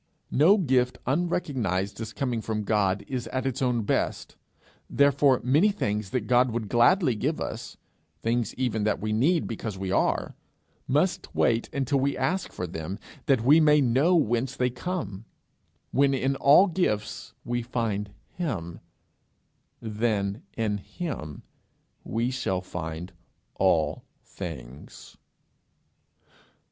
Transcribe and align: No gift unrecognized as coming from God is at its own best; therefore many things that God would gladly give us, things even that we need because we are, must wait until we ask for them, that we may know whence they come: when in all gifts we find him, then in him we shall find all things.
No 0.31 0.57
gift 0.57 0.97
unrecognized 1.05 2.01
as 2.01 2.11
coming 2.11 2.41
from 2.41 2.63
God 2.63 3.05
is 3.07 3.27
at 3.27 3.45
its 3.45 3.61
own 3.61 3.83
best; 3.83 4.35
therefore 4.89 5.39
many 5.43 5.69
things 5.71 6.09
that 6.09 6.25
God 6.25 6.49
would 6.49 6.69
gladly 6.69 7.13
give 7.13 7.39
us, 7.39 7.77
things 8.23 8.55
even 8.55 8.83
that 8.83 8.99
we 8.99 9.13
need 9.13 9.45
because 9.45 9.77
we 9.77 9.91
are, 9.91 10.33
must 10.87 11.35
wait 11.35 11.69
until 11.71 11.99
we 11.99 12.17
ask 12.17 12.51
for 12.51 12.65
them, 12.65 12.97
that 13.27 13.41
we 13.43 13.59
may 13.59 13.79
know 13.79 14.15
whence 14.15 14.55
they 14.55 14.71
come: 14.71 15.25
when 15.91 16.15
in 16.15 16.35
all 16.37 16.65
gifts 16.65 17.35
we 17.45 17.61
find 17.61 18.09
him, 18.33 18.79
then 19.79 20.41
in 20.57 20.77
him 20.79 21.43
we 22.03 22.31
shall 22.31 22.61
find 22.61 23.13
all 23.53 24.03
things. 24.25 25.15